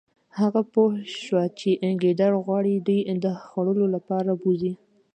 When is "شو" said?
1.21-1.35